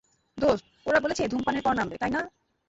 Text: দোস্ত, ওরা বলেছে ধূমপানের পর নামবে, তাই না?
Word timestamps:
দোস্ত, 0.37 0.65
ওরা 0.85 0.99
বলেছে 0.99 1.23
ধূমপানের 1.27 1.63
পর 1.63 1.73
নামবে, 1.73 1.95
তাই 1.97 2.11
না? 2.11 2.21